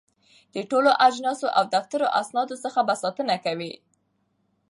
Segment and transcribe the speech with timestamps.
[0.55, 3.73] د ټولو اجناسو او دفتري اسنادو څخه به ساتنه کوي.